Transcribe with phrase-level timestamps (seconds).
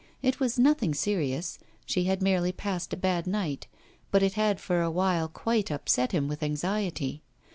[0.23, 1.59] It was nothing serious.
[1.85, 3.67] She had merely passed a bad night,
[4.09, 7.21] but it had for a while quite upset him with anxiety.